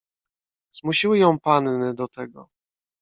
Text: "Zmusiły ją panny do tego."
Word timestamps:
"Zmusiły 0.77 1.17
ją 1.19 1.39
panny 1.39 1.93
do 1.93 2.07
tego." 2.07 2.49